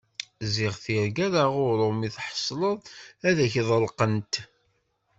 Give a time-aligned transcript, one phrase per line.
[0.53, 2.77] Ziɣ tirga d aɣuṛṛu, mi tḥeṣleḍ
[3.27, 4.33] ad ak-ḍelqent.